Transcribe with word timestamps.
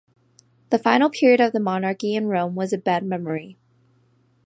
The 0.71 0.79
final 0.79 1.11
period 1.11 1.39
of 1.41 1.53
the 1.53 1.59
monarchy 1.59 2.15
in 2.15 2.25
Rome 2.25 2.55
was 2.55 2.73
a 2.73 2.77
bad 2.79 3.05
memory. 3.05 3.59